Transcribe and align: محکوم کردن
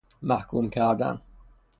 محکوم 0.21 0.69
کردن 0.69 1.21